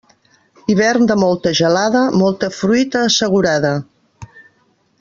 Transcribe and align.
Hivern 0.73 1.03
de 1.11 1.17
molta 1.23 1.51
gelada, 1.59 2.01
molta 2.23 2.49
fruita 2.61 3.05
assegurada. 3.11 3.75